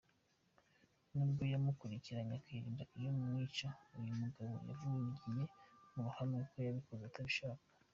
[1.13, 3.67] Nubwo yamukurikiranye akarinda iyo amwica,
[3.97, 5.43] uyu mugabo yavugiye
[5.93, 7.63] mu ruhame ko yabikoze atabishaka.